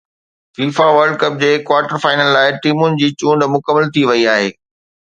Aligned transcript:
FIFA 0.55 0.87
World 0.95 1.17
Cup 1.23 1.33
جي 1.43 1.51
quarter 1.69 1.97
final 2.05 2.27
لاءِ 2.39 2.49
ٽيمن 2.65 2.99
جي 3.05 3.09
چونڊ 3.19 3.49
مڪمل 3.57 3.91
ٿي 3.99 4.03
وئي 4.13 4.23
آهي 4.37 4.49